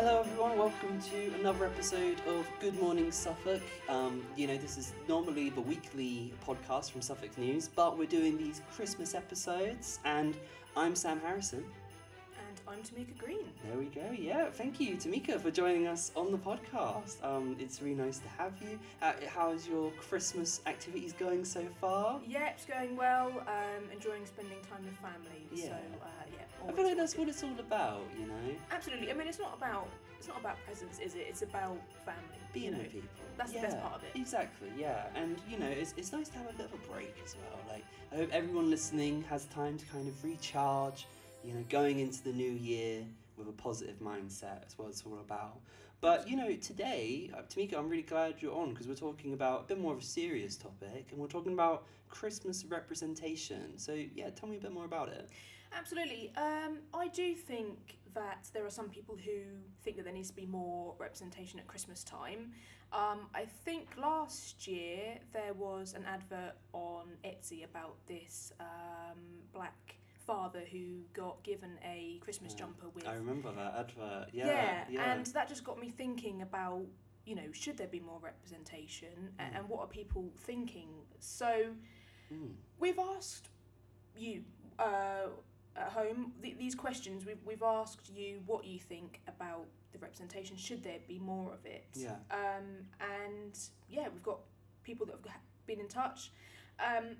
Hello, 0.00 0.20
everyone. 0.20 0.56
Welcome 0.56 1.00
to 1.10 1.34
another 1.40 1.64
episode 1.64 2.20
of 2.28 2.48
Good 2.60 2.80
Morning 2.80 3.10
Suffolk. 3.10 3.60
Um, 3.88 4.22
you 4.36 4.46
know, 4.46 4.56
this 4.56 4.78
is 4.78 4.92
normally 5.08 5.50
the 5.50 5.60
weekly 5.60 6.32
podcast 6.46 6.92
from 6.92 7.02
Suffolk 7.02 7.36
News, 7.36 7.66
but 7.66 7.98
we're 7.98 8.06
doing 8.06 8.38
these 8.38 8.62
Christmas 8.76 9.16
episodes, 9.16 9.98
and 10.04 10.36
I'm 10.76 10.94
Sam 10.94 11.18
Harrison. 11.18 11.64
I'm 12.70 12.80
Tamika 12.80 13.16
Green. 13.16 13.46
There 13.66 13.78
we 13.78 13.86
go. 13.86 14.10
Yeah, 14.14 14.50
thank 14.50 14.78
you, 14.78 14.96
Tamika, 14.96 15.40
for 15.40 15.50
joining 15.50 15.86
us 15.86 16.12
on 16.14 16.30
the 16.30 16.36
podcast. 16.36 17.24
Um, 17.24 17.56
it's 17.58 17.80
really 17.80 17.94
nice 17.94 18.18
to 18.18 18.28
have 18.36 18.52
you. 18.60 18.78
Uh, 19.00 19.12
how's 19.34 19.66
your 19.66 19.90
Christmas 19.92 20.60
activities 20.66 21.14
going 21.14 21.46
so 21.46 21.64
far? 21.80 22.20
Yeah, 22.26 22.50
it's 22.50 22.66
going 22.66 22.94
well. 22.94 23.28
Um, 23.46 23.90
enjoying 23.90 24.26
spending 24.26 24.58
time 24.70 24.84
with 24.84 24.96
family. 24.96 25.46
Yeah. 25.50 25.64
So 25.64 25.72
uh, 25.72 26.08
yeah. 26.30 26.68
I 26.68 26.72
feel 26.72 26.84
like 26.84 26.96
that's 26.98 27.14
good. 27.14 27.20
what 27.20 27.28
it's 27.30 27.42
all 27.42 27.58
about, 27.58 28.02
you 28.20 28.26
know, 28.26 28.54
Absolutely. 28.70 29.10
I 29.10 29.14
mean, 29.14 29.28
it's 29.28 29.38
not 29.38 29.56
about 29.56 29.88
it's 30.18 30.28
not 30.28 30.38
about 30.38 30.58
presents, 30.66 30.98
is 30.98 31.14
it? 31.14 31.26
It's 31.28 31.42
about 31.42 31.78
family. 32.04 32.20
being 32.52 32.66
you 32.66 32.70
know? 32.72 32.78
with 32.78 32.92
people. 32.92 33.08
That's 33.38 33.52
the 33.52 33.60
best 33.60 33.80
part 33.80 33.94
of 33.94 34.02
it. 34.02 34.10
Exactly, 34.14 34.68
yeah. 34.76 35.06
And 35.14 35.36
you 35.48 35.58
know, 35.58 35.68
it's, 35.68 35.94
it's 35.96 36.12
nice 36.12 36.28
to 36.30 36.38
have 36.38 36.50
a 36.50 36.52
bit 36.52 36.66
of 36.66 36.74
a 36.74 36.92
break 36.92 37.14
as 37.24 37.36
well. 37.36 37.60
Like, 37.72 37.84
I 38.12 38.16
hope 38.16 38.30
everyone 38.32 38.68
listening 38.68 39.22
has 39.30 39.44
time 39.46 39.78
to 39.78 39.86
kind 39.86 40.08
of 40.08 40.24
recharge, 40.24 41.06
you 41.44 41.54
know, 41.54 41.64
going 41.68 42.00
into 42.00 42.22
the 42.22 42.32
new 42.32 42.50
year 42.50 43.04
with 43.36 43.48
a 43.48 43.52
positive 43.52 44.00
mindset. 44.00 44.60
That's 44.60 44.78
what 44.78 44.88
it's 44.88 45.04
all 45.06 45.18
about. 45.20 45.60
But, 46.00 46.28
you 46.28 46.36
know, 46.36 46.54
today, 46.54 47.30
uh, 47.36 47.42
Tamika, 47.42 47.76
I'm 47.76 47.88
really 47.88 48.02
glad 48.02 48.36
you're 48.40 48.54
on 48.54 48.70
because 48.70 48.86
we're 48.86 48.94
talking 48.94 49.32
about 49.32 49.62
a 49.62 49.64
bit 49.64 49.80
more 49.80 49.92
of 49.92 50.00
a 50.00 50.04
serious 50.04 50.56
topic 50.56 51.08
and 51.10 51.18
we're 51.20 51.26
talking 51.26 51.52
about 51.52 51.86
Christmas 52.08 52.64
representation. 52.64 53.76
So, 53.76 53.94
yeah, 54.14 54.30
tell 54.30 54.48
me 54.48 54.56
a 54.56 54.60
bit 54.60 54.72
more 54.72 54.84
about 54.84 55.08
it. 55.08 55.28
Absolutely. 55.76 56.32
Um, 56.36 56.78
I 56.94 57.08
do 57.08 57.34
think 57.34 57.98
that 58.14 58.48
there 58.52 58.64
are 58.64 58.70
some 58.70 58.88
people 58.88 59.16
who 59.16 59.40
think 59.82 59.96
that 59.96 60.04
there 60.04 60.14
needs 60.14 60.30
to 60.30 60.36
be 60.36 60.46
more 60.46 60.94
representation 60.98 61.58
at 61.58 61.66
Christmas 61.66 62.04
time. 62.04 62.52
Um, 62.92 63.26
I 63.34 63.44
think 63.64 63.88
last 64.00 64.66
year 64.66 65.18
there 65.32 65.52
was 65.52 65.94
an 65.94 66.04
advert 66.06 66.54
on 66.72 67.08
Etsy 67.24 67.64
about 67.64 67.96
this 68.06 68.52
um, 68.60 69.18
black 69.52 69.96
father 70.28 70.60
who 70.70 70.84
got 71.14 71.42
given 71.42 71.72
a 71.82 72.18
Christmas 72.20 72.52
Yeah. 72.52 72.58
jumper 72.60 72.88
with 72.94 73.06
I 73.08 73.14
remember 73.14 73.50
that 73.52 73.72
advert. 73.82 74.28
yeah, 74.34 74.46
Yeah, 74.46 74.84
yeah. 74.90 75.12
and 75.12 75.24
that 75.36 75.48
just 75.48 75.64
got 75.64 75.78
me 75.80 75.88
thinking 76.02 76.42
about 76.42 76.84
you 77.24 77.34
know 77.34 77.50
should 77.52 77.76
there 77.80 77.92
be 77.98 78.00
more 78.00 78.20
representation 78.20 79.16
Mm. 79.38 79.54
and 79.56 79.68
what 79.70 79.80
are 79.84 79.86
people 80.02 80.24
thinking 80.50 80.90
so 81.18 81.74
Mm. 82.30 82.54
we've 82.78 82.98
asked 82.98 83.48
you 84.16 84.44
uh, 84.78 85.28
at 85.76 85.88
home 85.92 86.32
th- 86.42 86.58
these 86.58 86.74
questions 86.74 87.24
we've, 87.24 87.42
we've 87.50 87.62
asked 87.62 88.06
you 88.10 88.42
what 88.46 88.64
you 88.64 88.78
think 88.78 89.20
about 89.26 89.66
the 89.92 89.98
representation 89.98 90.56
should 90.56 90.82
there 90.82 91.00
be 91.08 91.18
more 91.18 91.52
of 91.54 91.64
it 91.64 91.86
Yeah. 91.94 92.16
um, 92.30 92.66
and 93.00 93.58
yeah 93.88 94.08
we've 94.14 94.22
got 94.32 94.40
people 94.88 95.06
that 95.06 95.16
have 95.26 95.40
been 95.66 95.80
in 95.80 95.88
touch 95.88 96.20
um, 96.88 97.16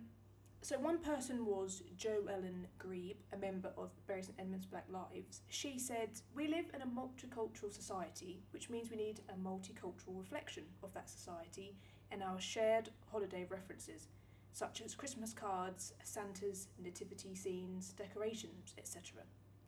so 0.61 0.79
one 0.79 0.99
person 0.99 1.47
was 1.47 1.83
Jo 1.97 2.27
Ellen 2.29 2.67
Grebe, 2.79 3.17
a 3.33 3.37
member 3.37 3.71
of 3.77 3.91
Bury 4.07 4.23
St 4.23 4.39
Edmunds 4.39 4.67
Black 4.67 4.87
Lives. 4.91 5.43
She 5.49 5.79
said, 5.79 6.21
"We 6.35 6.49
live 6.49 6.71
in 6.75 6.83
a 6.83 6.87
multicultural 6.87 7.73
society, 7.73 8.43
which 8.51 8.69
means 8.69 8.91
we 8.91 8.97
need 8.97 9.21
a 9.29 9.35
multicultural 9.35 10.19
reflection 10.19 10.65
of 10.83 10.93
that 10.95 11.09
society 11.09 11.77
and 12.11 12.23
our 12.23 12.41
shared 12.41 12.91
holiday 13.07 13.45
references, 13.45 14.09
such 14.53 14.81
as 14.81 14.95
Christmas 14.95 15.33
cards, 15.33 15.93
Santa's 16.03 16.69
nativity 16.79 17.35
scenes, 17.35 17.93
decorations, 17.93 18.75
etc. 18.79 19.23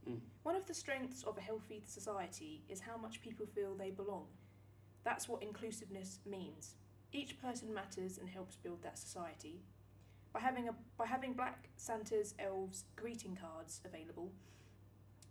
Mm. 0.09 0.21
One 0.43 0.57
of 0.57 0.67
the 0.67 0.75
strengths 0.75 1.23
of 1.23 1.39
a 1.39 1.43
healthy 1.43 1.83
society 1.87 2.63
is 2.69 2.81
how 2.81 2.97
much 2.97 3.21
people 3.21 3.47
feel 3.47 3.75
they 3.75 3.91
belong. 3.91 4.27
That's 5.05 5.29
what 5.29 5.43
inclusiveness 5.43 6.21
means. 6.27 6.77
Each 7.13 7.41
person 7.41 7.73
matters 7.73 8.19
and 8.19 8.29
helps 8.29 8.57
build 8.57 8.83
that 8.83 8.99
society. 8.99 9.63
By 10.33 10.41
having 10.41 10.69
a 10.69 10.75
by 10.97 11.07
having 11.07 11.33
black 11.33 11.69
Santas, 11.77 12.35
elves, 12.39 12.85
greeting 12.97 13.37
cards 13.37 13.81
available, 13.85 14.31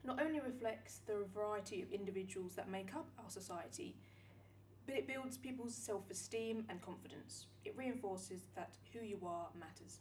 not 0.03 0.21
only 0.21 0.39
reflects 0.39 0.99
the 1.05 1.25
variety 1.33 1.81
of 1.81 1.91
individuals 1.91 2.55
that 2.55 2.69
make 2.69 2.93
up 2.95 3.07
our 3.23 3.29
society, 3.29 3.95
but 4.85 4.95
it 4.95 5.07
builds 5.07 5.37
people's 5.37 5.75
self-esteem 5.75 6.65
and 6.69 6.81
confidence. 6.81 7.45
It 7.63 7.77
reinforces 7.77 8.41
that 8.55 8.75
who 8.91 9.05
you 9.05 9.19
are 9.25 9.47
matters. 9.57 9.99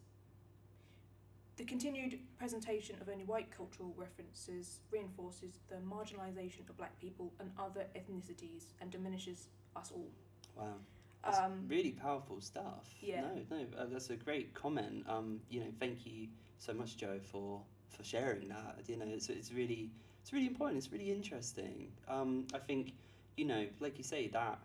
The 1.56 1.64
continued 1.64 2.20
presentation 2.38 2.96
of 3.00 3.08
only 3.08 3.24
white 3.24 3.50
cultural 3.50 3.92
references 3.96 4.80
reinforces 4.92 5.58
the 5.68 5.76
marginalisation 5.76 6.68
of 6.68 6.76
black 6.76 6.98
people 7.00 7.32
and 7.40 7.50
other 7.58 7.84
ethnicities 7.96 8.66
and 8.80 8.90
diminishes 8.90 9.48
us 9.74 9.90
all. 9.92 10.08
Wow. 10.56 10.74
Um, 11.24 11.64
really 11.68 11.92
powerful 11.92 12.40
stuff. 12.40 12.94
yeah. 13.00 13.22
No, 13.50 13.56
no, 13.56 13.64
uh, 13.78 13.86
that's 13.90 14.10
a 14.10 14.16
great 14.16 14.54
comment. 14.54 15.04
Um, 15.08 15.40
you 15.50 15.60
know, 15.60 15.66
thank 15.78 16.06
you 16.06 16.28
so 16.58 16.72
much, 16.72 16.96
Jo, 16.96 17.18
for 17.20 17.60
for 17.88 18.04
sharing 18.04 18.48
that. 18.48 18.78
You 18.86 18.96
know, 18.96 19.06
it's 19.08 19.28
it's 19.28 19.52
really 19.52 19.90
it's 20.22 20.32
really 20.32 20.46
important. 20.46 20.78
It's 20.78 20.92
really 20.92 21.10
interesting. 21.10 21.88
Um, 22.08 22.46
I 22.54 22.58
think, 22.58 22.92
you 23.36 23.44
know, 23.46 23.66
like 23.80 23.98
you 23.98 24.04
say, 24.04 24.28
that 24.28 24.58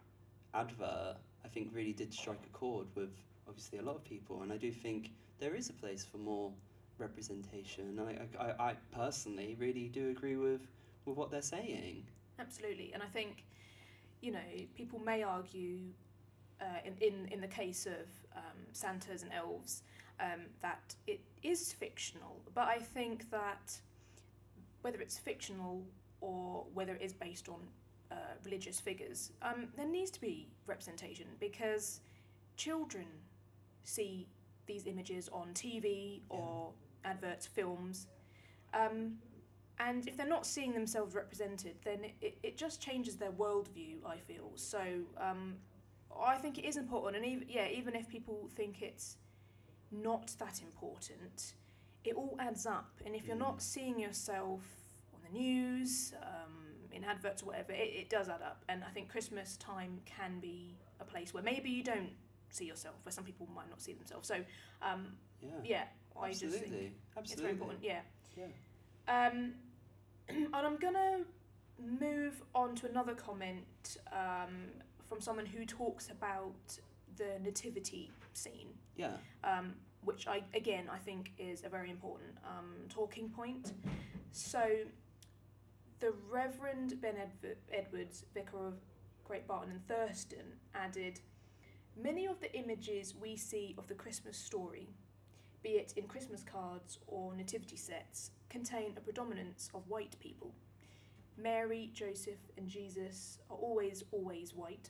advert 0.54 1.18
I 1.44 1.48
think 1.48 1.70
really 1.74 1.94
did 1.94 2.14
strike 2.14 2.40
a 2.46 2.50
chord 2.58 2.88
with 2.96 3.12
obviously 3.48 3.80
a 3.80 3.82
lot 3.82 3.96
of 3.96 4.04
people, 4.04 4.42
and 4.44 4.52
I 4.52 4.58
do 4.58 4.72
think 4.72 5.12
there 5.40 5.56
is 5.56 5.70
a 5.70 5.74
place 5.74 6.06
for 6.06 6.18
more 6.18 6.52
representation. 6.98 8.00
And 8.00 8.02
I, 8.02 8.44
I, 8.44 8.70
I 8.70 8.74
personally 8.92 9.56
really 9.60 9.88
do 9.88 10.10
agree 10.10 10.36
with 10.36 10.62
with 11.06 11.18
what 11.18 11.32
they're 11.32 11.42
saying. 11.42 12.04
Absolutely, 12.40 12.92
and 12.94 13.04
I 13.04 13.08
think, 13.08 13.44
you 14.22 14.32
know, 14.32 14.40
people 14.76 15.00
may 15.00 15.24
argue, 15.24 15.80
uh, 16.64 16.80
in, 16.86 16.94
in 17.02 17.28
in 17.34 17.42
the 17.42 17.48
case 17.48 17.86
of 17.86 18.08
um, 18.36 18.60
Santas 18.72 19.24
and 19.24 19.32
elves, 19.34 19.84
um, 20.20 20.42
that 20.62 20.96
it 21.08 21.20
is 21.42 21.74
fictional. 21.74 22.42
But 22.54 22.68
I 22.68 22.80
think 22.80 23.30
that 23.32 23.80
whether 24.82 25.00
it's 25.02 25.18
fictional 25.18 25.84
or 26.22 26.66
whether 26.74 26.96
it 26.96 27.02
is 27.02 27.14
based 27.14 27.50
on 27.50 27.60
uh, 28.12 28.16
religious 28.44 28.80
figures, 28.80 29.32
um, 29.42 29.68
there 29.76 29.88
needs 29.88 30.12
to 30.12 30.22
be 30.22 30.48
representation 30.68 31.26
because 31.40 32.00
children 32.56 33.06
see 33.84 34.28
these 34.66 34.88
images 34.88 35.30
on 35.34 35.50
TV 35.54 36.22
or 36.30 36.72
adverts, 37.04 37.46
films. 37.46 38.08
Um, 38.74 39.18
and 39.80 40.08
if 40.08 40.16
they're 40.16 40.28
not 40.28 40.46
seeing 40.46 40.74
themselves 40.74 41.16
represented, 41.16 41.76
then 41.84 42.00
it, 42.22 42.38
it 42.44 42.58
just 42.58 42.80
changes 42.80 43.18
their 43.18 43.32
worldview, 43.32 43.96
I 44.06 44.18
feel. 44.18 44.52
So 44.56 44.80
um, 45.20 45.56
I 46.20 46.38
think 46.38 46.58
it 46.58 46.66
is 46.66 46.78
important. 46.78 47.24
And 47.24 47.32
even, 47.34 47.48
yeah, 47.50 47.68
even 47.70 47.96
if 47.96 48.08
people 48.10 48.50
think 48.56 48.82
it's 48.82 49.18
not 49.92 50.32
that 50.40 50.62
important, 50.62 51.54
it 52.04 52.16
all 52.16 52.36
adds 52.40 52.66
up. 52.66 52.92
And 53.06 53.16
if 53.16 53.26
you're 53.28 53.36
Mm. 53.36 53.40
not 53.40 53.62
seeing 53.62 54.00
yourself 54.00 54.62
on 55.14 55.22
the 55.24 55.30
news, 55.38 56.14
um, 56.22 56.60
in 56.92 57.04
adverts 57.04 57.42
or 57.42 57.48
whatever, 57.48 57.72
it, 57.72 57.90
it 58.02 58.10
does 58.10 58.30
add 58.30 58.42
up. 58.42 58.64
And 58.70 58.84
I 58.84 58.90
think 58.90 59.10
Christmas 59.10 59.58
time 59.58 60.02
can 60.06 60.40
be 60.40 60.76
a 61.00 61.06
place 61.06 61.34
where 61.34 61.44
maybe 61.44 61.70
you 61.70 61.84
don't 61.84 62.12
see 62.50 62.66
yourself, 62.66 62.96
where 63.06 63.12
some 63.14 63.24
people 63.24 63.48
might 63.56 63.70
not 63.70 63.82
see 63.82 63.94
themselves. 63.94 64.28
So, 64.28 64.44
um, 64.82 65.18
Yeah. 65.42 65.50
yeah, 65.64 65.88
I 66.16 66.30
just 66.30 66.42
think 66.42 66.54
Absolutely. 66.54 66.94
Absolutely. 67.18 67.32
it's 67.34 67.42
very 67.42 67.52
important. 67.54 67.84
Yeah. 67.84 68.02
Yeah. 68.38 68.48
Um, 69.08 69.56
and 70.30 70.56
I'm 70.56 70.78
gonna 70.78 71.26
move 71.80 72.44
on 72.54 72.76
to 72.76 72.88
another 72.88 73.16
comment 73.16 73.98
um, 74.12 74.72
from 75.14 75.22
someone 75.22 75.46
who 75.46 75.64
talks 75.66 76.10
about 76.10 76.80
the 77.18 77.38
nativity 77.44 78.10
scene, 78.34 78.70
Yeah. 78.96 79.18
um, 79.44 79.76
which 80.04 80.28
I 80.28 80.42
again 80.56 80.90
I 80.90 80.98
think 80.98 81.32
is 81.38 81.64
a 81.64 81.70
very 81.70 81.92
important 81.92 82.36
um, 82.44 82.74
talking 82.90 83.30
point. 83.30 83.74
So, 84.32 84.64
the 86.00 86.14
Reverend 86.32 87.00
Ben 87.00 87.14
Edv- 87.16 87.56
Edwards, 87.72 88.26
vicar 88.34 88.66
of 88.68 88.74
Great 89.24 89.46
Barton 89.48 89.72
and 89.72 89.88
Thurston, 89.88 90.58
added, 90.74 91.20
"Many 91.96 92.26
of 92.26 92.40
the 92.40 92.52
images 92.58 93.14
we 93.16 93.38
see 93.38 93.76
of 93.78 93.88
the 93.88 93.94
Christmas 93.96 94.36
story." 94.36 94.88
Be 95.62 95.78
it 95.78 95.94
in 95.96 96.08
Christmas 96.08 96.44
cards 96.44 96.98
or 97.08 97.34
nativity 97.36 97.78
sets, 97.78 98.32
contain 98.50 98.96
a 98.98 99.00
predominance 99.00 99.70
of 99.74 99.88
white 99.88 100.20
people. 100.20 100.54
Mary, 101.38 101.90
Joseph, 101.94 102.42
and 102.58 102.68
Jesus 102.68 103.38
are 103.50 103.56
always, 103.58 104.04
always 104.12 104.54
white. 104.54 104.90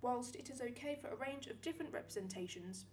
Whilst 0.00 0.36
it 0.36 0.50
is 0.50 0.60
okay 0.60 0.96
for 1.00 1.08
a 1.08 1.16
range 1.16 1.48
of 1.48 1.60
different 1.60 1.92
representations 1.92 2.86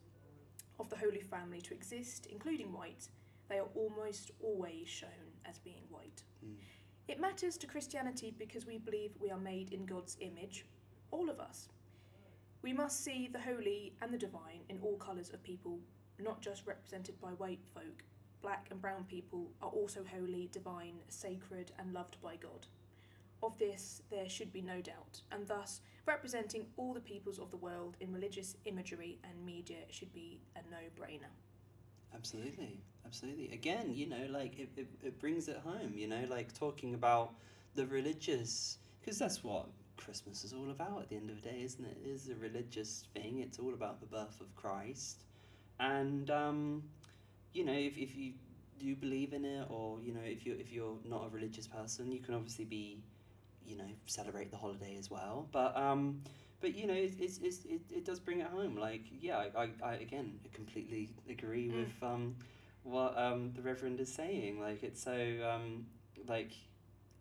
of 0.80 0.90
the 0.90 0.98
Holy 0.98 1.22
Family 1.22 1.62
to 1.62 1.74
exist, 1.74 2.28
including 2.32 2.74
white, 2.74 3.08
they 3.48 3.60
are 3.60 3.70
almost 3.76 4.32
always 4.42 4.88
shown 4.88 5.10
as 5.46 5.60
being 5.60 5.84
white. 5.90 6.24
Mm. 6.44 6.56
It 7.08 7.22
matters 7.22 7.58
to 7.58 7.68
Christianity 7.68 8.34
because 8.38 8.66
we 8.66 8.80
believe 8.80 9.12
we 9.20 9.30
are 9.30 9.38
made 9.38 9.72
in 9.72 9.86
God's 9.86 10.18
image, 10.20 10.66
all 11.12 11.30
of 11.30 11.40
us. 11.40 11.70
We 12.64 12.74
must 12.74 13.04
see 13.04 13.30
the 13.32 13.40
holy 13.40 13.94
and 14.02 14.12
the 14.12 14.18
divine 14.18 14.62
in 14.70 14.80
all 14.82 14.98
colours 14.98 15.30
of 15.30 15.44
people, 15.44 15.80
not 16.18 16.42
just 16.42 16.66
represented 16.66 17.22
by 17.22 17.30
white 17.30 17.64
folk. 17.76 18.04
Black 18.42 18.68
and 18.72 18.82
brown 18.82 19.04
people 19.04 19.52
are 19.62 19.70
also 19.70 20.04
holy, 20.04 20.50
divine, 20.52 20.96
sacred, 21.08 21.72
and 21.78 21.94
loved 21.94 22.20
by 22.24 22.38
God. 22.38 22.66
This, 23.58 24.02
there 24.10 24.28
should 24.28 24.52
be 24.52 24.62
no 24.62 24.82
doubt, 24.82 25.22
and 25.32 25.48
thus 25.48 25.82
representing 26.06 26.66
all 26.78 26.94
the 26.94 27.00
peoples 27.00 27.40
of 27.40 27.50
the 27.52 27.58
world 27.58 27.96
in 28.00 28.12
religious 28.12 28.58
imagery 28.66 29.18
and 29.24 29.46
media 29.46 29.78
should 29.90 30.14
be 30.14 30.40
a 30.56 30.60
no 30.70 30.78
brainer. 31.00 31.32
Absolutely, 32.14 32.80
absolutely. 33.06 33.52
Again, 33.54 33.94
you 33.94 34.08
know, 34.08 34.28
like 34.30 34.60
it, 34.60 34.70
it, 34.78 34.88
it 35.04 35.20
brings 35.20 35.48
it 35.48 35.58
home, 35.58 35.94
you 35.96 36.08
know, 36.08 36.24
like 36.30 36.54
talking 36.54 36.94
about 36.94 37.34
the 37.76 37.86
religious, 37.88 38.78
because 39.02 39.18
that's 39.18 39.44
what 39.44 39.68
Christmas 39.98 40.44
is 40.44 40.54
all 40.54 40.70
about 40.72 41.02
at 41.02 41.10
the 41.10 41.16
end 41.16 41.30
of 41.30 41.42
the 41.42 41.50
day, 41.50 41.62
isn't 41.64 41.84
it? 41.86 41.98
It 42.06 42.10
is 42.10 42.30
a 42.30 42.36
religious 42.36 43.06
thing, 43.14 43.40
it's 43.40 43.60
all 43.60 43.74
about 43.74 44.00
the 44.00 44.08
birth 44.08 44.40
of 44.42 44.54
Christ. 44.56 45.24
And, 45.80 46.30
um, 46.30 46.84
you 47.54 47.66
know, 47.66 47.74
if, 47.74 47.98
if 47.98 48.16
you 48.16 48.34
do 48.80 48.96
believe 48.96 49.34
in 49.34 49.46
it, 49.46 49.68
or, 49.70 50.00
you 50.02 50.14
know, 50.14 50.22
if 50.24 50.46
you're, 50.46 50.58
if 50.58 50.72
you're 50.72 50.98
not 51.04 51.26
a 51.26 51.30
religious 51.30 51.68
person, 51.68 52.12
you 52.12 52.20
can 52.20 52.34
obviously 52.34 52.66
be, 52.66 53.00
you 53.66 53.78
know, 53.78 53.90
celebrate 54.06 54.52
the 54.52 54.58
holiday 54.58 54.96
as 54.98 55.10
well. 55.10 55.48
But, 55.52 55.76
um, 55.78 56.22
but 56.62 56.76
you 56.76 56.88
know, 56.88 56.94
it, 56.94 57.14
it's, 57.20 57.38
it's, 57.40 57.66
it, 57.66 57.82
it 57.90 58.06
does 58.06 58.20
bring 58.20 58.40
it 58.42 58.48
home. 58.48 58.76
Like, 58.78 59.04
yeah, 59.20 59.38
I, 59.56 59.64
I, 59.64 59.70
I 59.84 59.94
again 59.96 60.40
completely 60.54 61.10
agree 61.30 61.70
Mm. 61.70 61.80
with 61.80 62.04
um, 62.04 62.36
what 62.84 63.18
um, 63.18 63.52
the 63.56 63.62
Reverend 63.62 64.00
is 64.00 64.14
saying. 64.14 64.60
Like, 64.60 64.84
it's 64.84 65.02
so 65.04 65.14
um, 65.54 65.86
like 66.28 66.52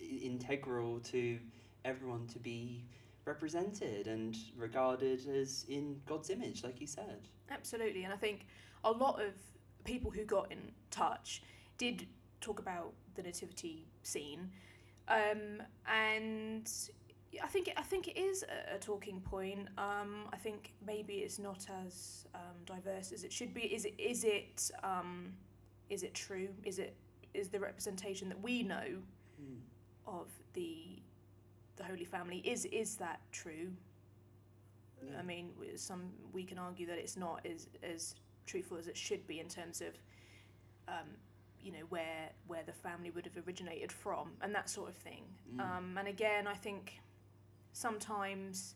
integral 0.00 1.00
to 1.00 1.38
everyone 1.84 2.26
to 2.28 2.38
be 2.38 2.84
represented 3.24 4.06
and 4.06 4.36
regarded 4.56 5.26
as 5.28 5.64
in 5.68 6.00
God's 6.06 6.30
image, 6.30 6.62
like 6.62 6.80
you 6.80 6.86
said. 6.86 7.28
Absolutely, 7.50 8.04
and 8.04 8.12
I 8.12 8.16
think 8.16 8.46
a 8.84 8.90
lot 8.90 9.20
of 9.20 9.32
people 9.84 10.10
who 10.10 10.24
got 10.24 10.50
in 10.52 10.72
touch 10.90 11.42
did 11.78 12.06
talk 12.40 12.58
about 12.58 12.92
the 13.14 13.22
nativity 13.22 13.86
scene, 14.02 14.50
um, 15.08 15.62
and 15.86 16.70
I 17.42 17.46
think 17.46 17.72
I 17.76 17.82
think 17.82 18.08
it 18.08 18.16
is 18.18 18.44
a, 18.44 18.76
a 18.76 18.78
talking 18.78 19.20
point. 19.20 19.68
Um, 19.78 20.26
I 20.32 20.36
think 20.36 20.72
maybe 20.86 21.14
it's 21.14 21.38
not 21.38 21.66
as 21.86 22.26
um, 22.34 22.56
diverse 22.64 23.12
as 23.12 23.24
it 23.24 23.32
should 23.32 23.52
be. 23.54 23.62
Is 23.62 23.84
it? 23.84 23.94
Is 23.98 24.24
it? 24.24 24.70
Um, 24.82 25.32
is 25.90 26.02
it 26.02 26.14
true? 26.14 26.48
Is 26.64 26.78
it? 26.78 26.94
Is 27.34 27.48
the 27.48 27.60
representation 27.60 28.28
that 28.28 28.40
we 28.42 28.62
know 28.62 29.02
Mm. 29.42 29.58
of 30.06 30.28
the 30.52 31.02
the 31.74 31.82
Holy 31.82 32.04
Family 32.04 32.38
is 32.44 32.66
is 32.66 32.94
that 32.96 33.18
true? 33.32 33.72
Yeah. 35.04 35.18
I 35.18 35.22
mean, 35.22 35.50
some 35.74 36.12
we 36.32 36.44
can 36.44 36.56
argue 36.58 36.86
that 36.86 36.98
it's 36.98 37.16
not 37.16 37.44
as 37.44 37.68
as 37.82 38.14
truthful 38.46 38.76
as 38.78 38.86
it 38.86 38.96
should 38.96 39.26
be 39.26 39.40
in 39.40 39.48
terms 39.48 39.80
of, 39.80 39.88
um, 40.86 41.08
you 41.64 41.72
know, 41.72 41.84
where 41.88 42.30
where 42.46 42.62
the 42.64 42.72
family 42.72 43.10
would 43.10 43.24
have 43.24 43.36
originated 43.46 43.90
from 43.90 44.32
and 44.42 44.54
that 44.54 44.68
sort 44.68 44.88
of 44.90 44.96
thing. 44.96 45.24
Mm. 45.56 45.60
Um, 45.60 45.96
and 45.98 46.06
again, 46.06 46.46
I 46.46 46.54
think 46.54 47.00
sometimes 47.72 48.74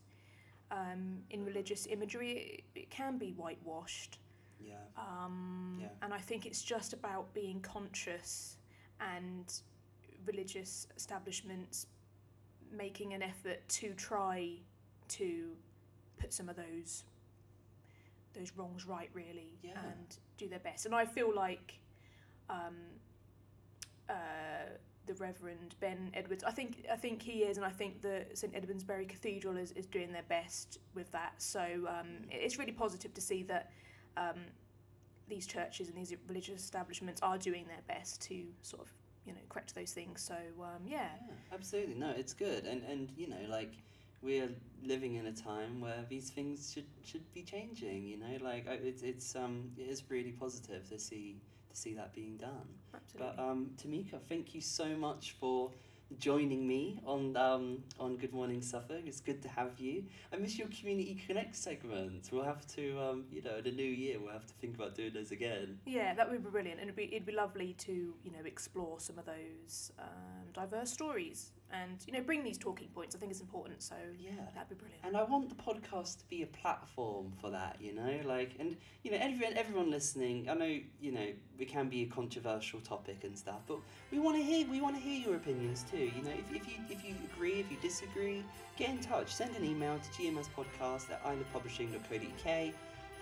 um, 0.71 1.19
in 1.29 1.45
religious 1.45 1.87
imagery 1.89 2.63
it, 2.75 2.79
it 2.81 2.89
can 2.89 3.17
be 3.17 3.31
whitewashed. 3.31 4.19
Yeah. 4.59 4.73
Um, 4.97 5.77
Yeah. 5.79 5.87
And 6.01 6.13
I 6.13 6.17
think 6.19 6.45
it's 6.45 6.63
just 6.63 6.93
about 6.93 7.33
being 7.33 7.61
conscious 7.61 8.57
and 8.99 9.45
religious 10.25 10.87
establishments 10.97 11.87
making 12.71 13.13
an 13.13 13.21
effort 13.21 13.67
to 13.69 13.93
try 13.93 14.57
to 15.07 15.55
put 16.17 16.33
some 16.33 16.49
of 16.49 16.55
those 16.55 17.03
those 18.33 18.51
wrongs 18.55 18.85
right 18.85 19.09
really 19.13 19.57
Yeah. 19.63 19.71
and 19.83 20.17
do 20.37 20.47
their 20.47 20.59
best 20.59 20.85
and 20.85 20.93
I 20.93 21.05
feel 21.05 21.33
like 21.33 21.79
um, 22.49 22.75
uh, 24.09 24.13
the 25.05 25.13
Reverend 25.15 25.75
Ben 25.79 26.11
Edwards. 26.13 26.43
I 26.43 26.51
think 26.51 26.85
I 26.91 26.95
think 26.95 27.21
he 27.21 27.43
is 27.43 27.57
and 27.57 27.65
I 27.65 27.69
think 27.71 28.01
the 28.01 28.25
St 28.33 28.53
Edmundsbury 28.53 29.07
Cathedral 29.09 29.57
is, 29.57 29.71
is 29.71 29.87
doing 29.87 30.11
their 30.11 30.23
best 30.29 30.79
with 30.93 31.11
that. 31.11 31.33
So 31.37 31.61
um, 31.87 32.07
it's 32.29 32.59
really 32.59 32.71
positive 32.71 33.13
to 33.15 33.21
see 33.21 33.43
that 33.43 33.71
um, 34.17 34.37
these 35.27 35.47
churches 35.47 35.87
and 35.87 35.97
these 35.97 36.13
religious 36.27 36.61
establishments 36.61 37.21
are 37.21 37.37
doing 37.37 37.65
their 37.67 37.81
best 37.87 38.21
to 38.23 38.43
sort 38.61 38.83
of 38.83 38.91
you 39.25 39.33
know 39.33 39.39
correct 39.49 39.73
those 39.75 39.91
things. 39.91 40.21
So 40.21 40.35
um, 40.61 40.83
yeah. 40.87 41.09
Yeah, 41.27 41.33
absolutely. 41.53 41.95
No, 41.95 42.11
it's 42.15 42.33
good, 42.33 42.65
and 42.65 42.83
and 42.83 43.11
you 43.17 43.27
know, 43.27 43.43
like 43.49 43.73
we're 44.21 44.49
living 44.83 45.15
in 45.15 45.27
a 45.27 45.31
time 45.31 45.79
where 45.79 46.05
these 46.09 46.29
things 46.29 46.71
should 46.73 46.87
should 47.03 47.31
be 47.33 47.41
changing. 47.41 48.05
You 48.05 48.17
know, 48.17 48.37
like 48.41 48.65
it's 48.67 49.01
it's 49.01 49.35
um 49.35 49.71
it 49.77 49.87
is 49.89 50.03
really 50.09 50.31
positive 50.31 50.87
to 50.89 50.99
see 50.99 51.41
to 51.69 51.75
see 51.75 51.93
that 51.93 52.13
being 52.13 52.37
done. 52.37 52.67
absolutely 52.93 53.35
But 53.37 53.43
um, 53.43 53.71
Tamika, 53.81 54.19
thank 54.27 54.53
you 54.55 54.61
so 54.61 54.95
much 54.95 55.35
for 55.39 55.71
joining 56.17 56.67
me 56.67 56.99
on 57.05 57.37
um 57.37 57.83
on 57.99 58.17
Good 58.17 58.33
Morning 58.33 58.61
Suffolk. 58.63 59.03
It's 59.05 59.19
good 59.21 59.43
to 59.43 59.47
have 59.49 59.79
you. 59.79 60.03
I 60.33 60.37
miss 60.37 60.57
your 60.57 60.67
Community 60.69 61.21
Connect 61.27 61.55
segment. 61.55 62.29
We'll 62.31 62.43
have 62.43 62.65
to 62.77 62.99
um 62.99 63.25
you 63.31 63.43
know 63.43 63.57
in 63.57 63.63
the 63.63 63.71
new 63.71 63.83
year 63.83 64.17
we'll 64.19 64.33
have 64.33 64.47
to 64.47 64.53
think 64.55 64.75
about 64.75 64.95
doing 64.95 65.13
those 65.13 65.31
again. 65.31 65.77
yeah 65.85 66.15
that 66.15 66.29
would 66.29 66.43
be 66.43 66.49
brilliant 66.49 66.79
and 66.79 66.89
it'd 66.89 66.95
be, 66.95 67.13
it'd 67.15 67.27
be 67.27 67.33
lovely 67.33 67.73
to 67.87 68.15
you 68.23 68.31
know 68.31 68.43
explore 68.45 68.99
some 68.99 69.19
of 69.19 69.25
those 69.25 69.91
um, 69.99 70.45
diverse 70.53 70.91
stories 70.91 71.51
and 71.71 71.97
you 72.07 72.13
know 72.13 72.21
bring 72.21 72.43
these 72.43 72.57
talking 72.57 72.87
points 72.89 73.15
I 73.15 73.19
think 73.19 73.31
it's 73.31 73.41
important 73.41 73.81
so 73.81 73.95
Yeah. 74.19 74.31
that'd 74.55 74.69
be 74.69 74.75
brilliant 74.75 75.03
And 75.03 75.15
I 75.15 75.23
want 75.23 75.49
the 75.49 75.55
podcast 75.55 76.19
to 76.19 76.25
be 76.29 76.43
a 76.43 76.47
platform 76.47 77.31
for 77.41 77.49
that, 77.51 77.77
you 77.79 77.93
know, 77.93 78.19
like, 78.25 78.51
and 78.59 78.75
you 79.03 79.11
know, 79.11 79.17
everyone, 79.21 79.55
everyone 79.57 79.89
listening. 79.91 80.49
I 80.49 80.53
know, 80.55 80.79
you 80.99 81.11
know, 81.11 81.27
it 81.57 81.67
can 81.69 81.87
be 81.89 82.03
a 82.03 82.07
controversial 82.07 82.79
topic 82.81 83.23
and 83.23 83.37
stuff, 83.37 83.61
but 83.67 83.77
we 84.11 84.19
want 84.19 84.35
to 84.37 84.43
hear, 84.43 84.67
we 84.67 84.81
want 84.81 84.95
to 84.95 85.01
hear 85.01 85.19
your 85.25 85.35
opinions 85.35 85.85
too. 85.89 85.97
You 86.17 86.23
know, 86.23 86.31
if, 86.31 86.47
if 86.53 86.67
you 86.67 86.75
if 86.89 87.05
you 87.05 87.15
agree, 87.33 87.59
if 87.59 87.71
you 87.71 87.77
disagree, 87.81 88.43
get 88.77 88.89
in 88.89 88.99
touch. 88.99 89.33
Send 89.33 89.55
an 89.55 89.63
email 89.63 89.97
to 89.99 90.09
gmspodcast 90.21 91.11
at 91.11 91.23
iliffepublishing.co.uk, 91.23 92.73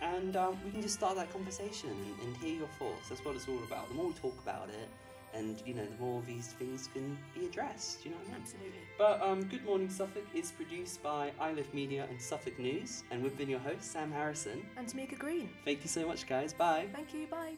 and 0.01 0.35
um, 0.35 0.57
we 0.65 0.71
can 0.71 0.81
just 0.81 0.95
start 0.95 1.15
that 1.15 1.31
conversation 1.31 1.89
and, 1.89 2.27
and 2.27 2.38
hear 2.38 2.55
your 2.57 2.67
thoughts. 2.79 3.09
That's 3.09 3.23
what 3.23 3.35
it's 3.35 3.47
all 3.47 3.63
about. 3.63 3.88
The 3.89 3.95
more 3.95 4.07
we 4.07 4.13
talk 4.13 4.38
about 4.41 4.69
it, 4.69 4.89
and 5.38 5.62
you 5.66 5.74
know, 5.74 5.86
the 5.86 6.04
more 6.04 6.22
these 6.25 6.48
things 6.60 6.89
can 6.94 7.18
be 7.36 7.45
addressed. 7.45 8.04
You 8.06 8.12
know 8.12 8.18
what 8.18 8.28
I 8.28 8.31
mean? 8.31 8.42
absolutely 8.42 8.80
But 8.98 9.22
um, 9.22 9.44
Good 9.44 9.63
Morning 9.66 9.89
Suffolk 9.89 10.25
is 10.34 10.51
produced 10.51 11.01
by 11.04 11.31
Iliffe 11.42 11.74
Media 11.74 12.07
and 12.10 12.22
Suffolk 12.22 12.57
News, 12.60 13.04
and 13.12 13.22
we've 13.24 13.38
been 13.38 13.50
your 13.50 13.60
host, 13.60 13.92
Sam 13.92 14.12
Harrison. 14.12 14.66
and 14.78 14.88
Tamika 14.88 15.18
Green 15.18 15.50
Thank 15.66 15.84
you 15.84 15.89
so 15.89 16.07
much, 16.07 16.28
guys. 16.28 16.54
Bye. 16.54 16.88
thank 16.94 17.13
you 17.13 17.28
bye 17.28 17.56